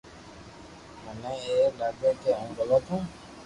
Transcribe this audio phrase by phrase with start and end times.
[1.03, 3.03] مني اي لاگي ڪي ھون گلت ھون